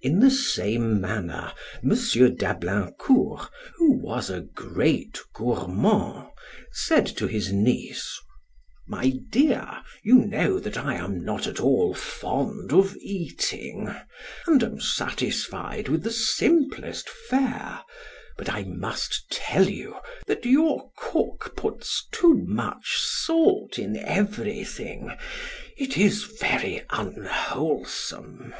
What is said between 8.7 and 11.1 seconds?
"My dear, you know that I